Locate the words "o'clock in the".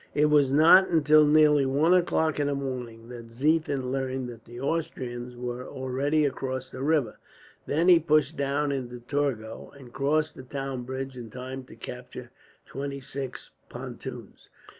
1.93-2.55